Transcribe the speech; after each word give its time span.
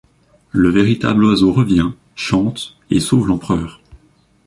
Le 0.49 0.69
véritable 0.71 1.23
oiseau 1.25 1.51
revient, 1.53 1.91
chante 2.15 2.75
et 2.89 2.99
sauve 2.99 3.27
l'empereur. 3.27 3.79